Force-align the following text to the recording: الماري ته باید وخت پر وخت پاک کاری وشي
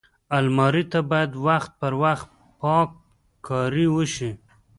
الماري 0.37 0.83
ته 0.91 0.99
باید 1.11 1.31
وخت 1.47 1.71
پر 1.79 1.93
وخت 2.03 2.27
پاک 2.61 2.89
کاری 3.47 3.85
وشي 3.95 4.31